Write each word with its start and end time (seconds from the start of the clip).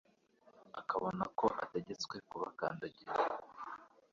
akabona 0.79 1.23
ko 1.37 1.45
ategetswe 1.63 2.15
kubakandagira 2.29 3.13